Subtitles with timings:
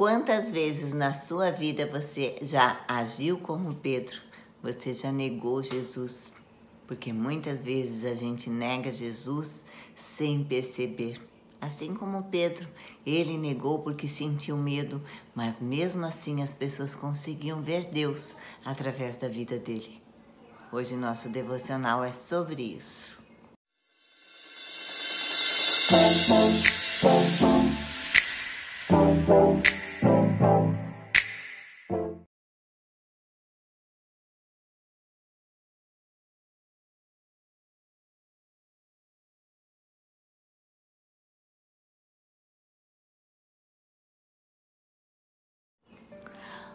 [0.00, 4.16] Quantas vezes na sua vida você já agiu como Pedro?
[4.62, 6.32] Você já negou Jesus?
[6.86, 9.56] Porque muitas vezes a gente nega Jesus
[9.94, 11.20] sem perceber.
[11.60, 12.66] Assim como Pedro,
[13.04, 15.02] ele negou porque sentiu medo,
[15.34, 20.00] mas mesmo assim as pessoas conseguiam ver Deus através da vida dele.
[20.72, 23.20] Hoje nosso devocional é sobre isso.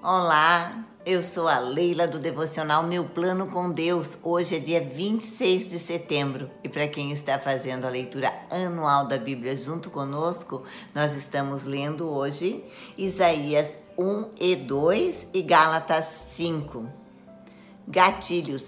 [0.00, 4.16] Olá, eu sou a Leila do devocional Meu Plano com Deus.
[4.22, 9.18] Hoje é dia 26 de setembro e para quem está fazendo a leitura anual da
[9.18, 10.62] Bíblia junto conosco,
[10.94, 12.62] nós estamos lendo hoje
[12.96, 16.88] Isaías 1 e 2 e Gálatas 5.
[17.88, 18.64] Gatilhos.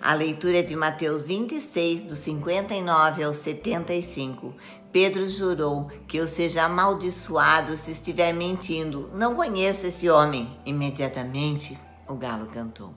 [0.00, 4.54] A leitura é de Mateus 26, do 59 ao 75.
[4.92, 9.10] Pedro jurou que eu seja amaldiçoado se estiver mentindo.
[9.14, 10.54] Não conheço esse homem.
[10.66, 12.94] Imediatamente o galo cantou.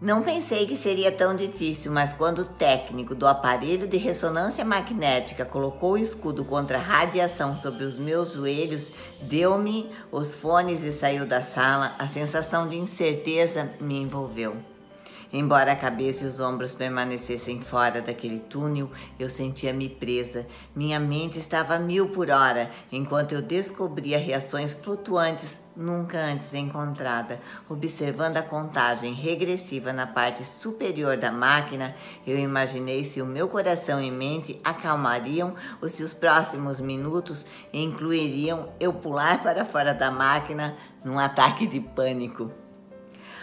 [0.00, 5.44] Não pensei que seria tão difícil, mas quando o técnico do aparelho de ressonância magnética
[5.44, 8.90] colocou o escudo contra a radiação sobre os meus joelhos,
[9.22, 14.73] deu-me os fones e saiu da sala, a sensação de incerteza me envolveu.
[15.36, 20.46] Embora a cabeça e os ombros permanecessem fora daquele túnel, eu sentia-me presa.
[20.76, 27.40] Minha mente estava a mil por hora, enquanto eu descobria reações flutuantes nunca antes encontrada.
[27.68, 34.00] Observando a contagem regressiva na parte superior da máquina, eu imaginei se o meu coração
[34.00, 40.76] e mente acalmariam ou se os próximos minutos incluiriam eu pular para fora da máquina
[41.04, 42.63] num ataque de pânico.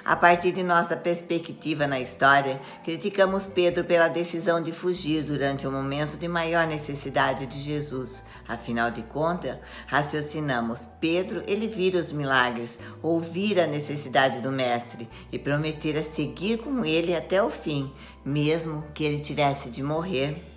[0.03, 5.71] A partir de nossa perspectiva na história, criticamos Pedro pela decisão de fugir durante o
[5.71, 8.23] momento de maior necessidade de Jesus.
[8.47, 15.37] Afinal de contas, raciocinamos: Pedro, ele vira os milagres, ouvira a necessidade do Mestre e
[15.37, 17.93] prometera seguir com ele até o fim,
[18.25, 20.50] mesmo que ele tivesse de morrer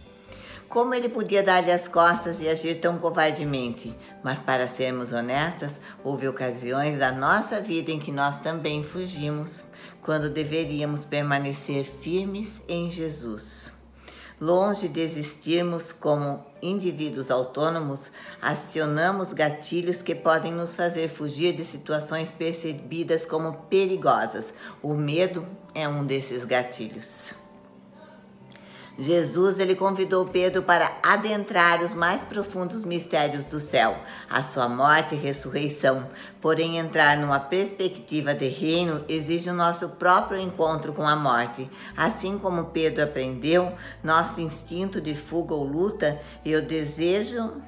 [0.75, 3.97] como ele podia dar-lhe as costas e agir tão covardemente?
[4.25, 9.67] Mas, para sermos honestas, houve ocasiões da nossa vida em que nós também fugimos,
[10.03, 13.77] quando deveríamos permanecer firmes em Jesus.
[14.41, 18.11] Longe de existirmos como indivíduos autônomos,
[18.43, 24.53] acionamos gatilhos que podem nos fazer fugir de situações percebidas como perigosas.
[24.83, 27.44] O medo é um desses gatilhos.
[28.99, 33.97] Jesus ele convidou Pedro para adentrar os mais profundos mistérios do céu,
[34.31, 36.09] a sua morte e ressurreição.
[36.41, 41.69] Porém, entrar numa perspectiva de reino exige o nosso próprio encontro com a morte.
[41.97, 43.73] Assim como Pedro aprendeu,
[44.03, 47.63] nosso instinto de fuga ou luta e o desejo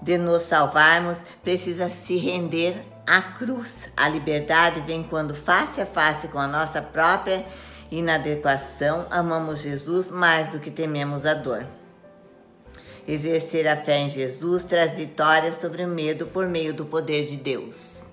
[0.00, 3.90] de nos salvarmos precisa se render à cruz.
[3.94, 7.44] A liberdade vem quando face a face com a nossa própria
[7.90, 11.66] inadequação, amamos Jesus mais do que tememos a dor.
[13.06, 17.36] Exercer a fé em Jesus traz vitória sobre o medo por meio do poder de
[17.36, 18.04] Deus.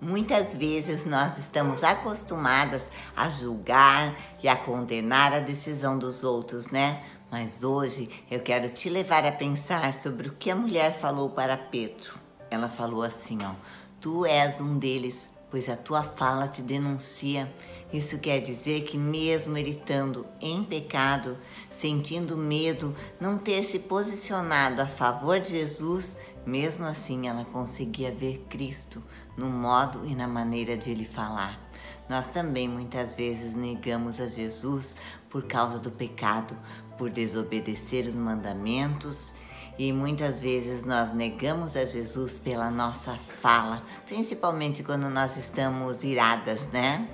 [0.00, 2.82] Muitas vezes nós estamos acostumadas
[3.16, 7.02] a julgar e a condenar a decisão dos outros, né?
[7.30, 11.56] Mas hoje eu quero te levar a pensar sobre o que a mulher falou para
[11.56, 12.18] Pedro.
[12.50, 13.54] Ela falou assim, ó:
[14.00, 17.52] Tu és um deles, pois a tua fala te denuncia.
[17.92, 21.36] Isso quer dizer que, mesmo ele estando em pecado,
[21.70, 28.46] sentindo medo, não ter se posicionado a favor de Jesus, mesmo assim ela conseguia ver
[28.48, 29.02] Cristo
[29.36, 31.60] no modo e na maneira de ele falar.
[32.08, 34.96] Nós também muitas vezes negamos a Jesus
[35.28, 36.56] por causa do pecado,
[36.96, 39.34] por desobedecer os mandamentos
[39.78, 46.60] e muitas vezes nós negamos a Jesus pela nossa fala, principalmente quando nós estamos iradas,
[46.72, 47.08] né?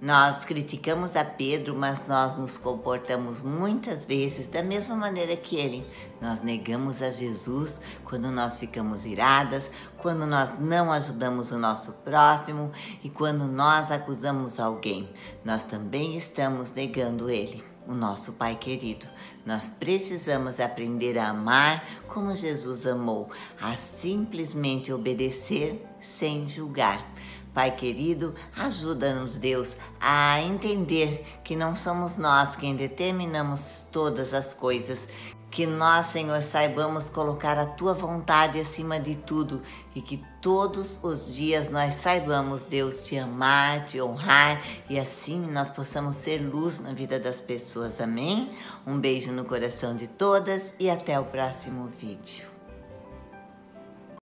[0.00, 5.84] Nós criticamos a Pedro, mas nós nos comportamos muitas vezes da mesma maneira que ele.
[6.22, 12.70] Nós negamos a Jesus quando nós ficamos iradas, quando nós não ajudamos o nosso próximo
[13.02, 15.10] e quando nós acusamos alguém.
[15.44, 19.06] Nós também estamos negando ele o nosso Pai querido.
[19.46, 27.10] Nós precisamos aprender a amar como Jesus amou, a simplesmente obedecer sem julgar.
[27.54, 35.00] Pai querido, ajuda-nos, Deus, a entender que não somos nós quem determinamos todas as coisas,
[35.58, 39.60] Que nós, Senhor, saibamos colocar a tua vontade acima de tudo
[39.92, 45.68] e que todos os dias nós saibamos, Deus, te amar, te honrar e assim nós
[45.68, 48.00] possamos ser luz na vida das pessoas.
[48.00, 48.52] Amém?
[48.86, 52.57] Um beijo no coração de todas e até o próximo vídeo.